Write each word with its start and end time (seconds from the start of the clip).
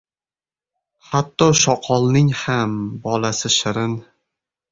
•Hatto 1.09 1.49
shoqolning 1.63 2.33
ham 2.41 2.73
bolasi 3.05 3.55
shirin. 3.59 3.93